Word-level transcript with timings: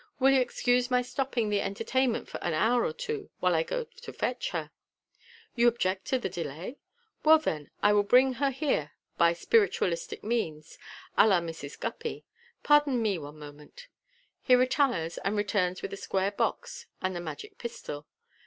Will 0.19 0.31
you 0.31 0.41
excuse 0.41 0.89
my 0.89 1.03
stopping 1.03 1.49
the 1.49 1.61
entertainment 1.61 2.27
for 2.27 2.43
an 2.43 2.55
hour 2.55 2.83
or 2.83 2.91
two, 2.91 3.29
while 3.39 3.53
I 3.53 3.61
go 3.61 3.83
to 3.83 4.11
fetch 4.11 4.49
her? 4.49 4.71
You 5.53 5.67
object 5.67 6.05
to 6.05 6.17
the 6.17 6.27
delay? 6.27 6.79
Well, 7.23 7.37
then, 7.37 7.69
I 7.83 7.93
will 7.93 8.01
bring 8.01 8.33
her 8.41 8.49
here 8.49 8.93
by 9.19 9.33
spiritualistic 9.33 10.23
means, 10.23 10.79
a 11.19 11.27
la 11.27 11.39
Mrs. 11.39 11.79
Guppy. 11.79 12.25
Pardon 12.63 12.99
me 12.99 13.19
one 13.19 13.37
moment." 13.37 13.89
He 14.41 14.55
retires, 14.55 15.19
and 15.19 15.37
returns 15.37 15.83
with 15.83 15.93
a 15.93 15.97
square 15.97 16.31
box 16.31 16.87
and 16.99 17.15
the 17.15 17.21
magic 17.21 17.59
pistol. 17.59 18.07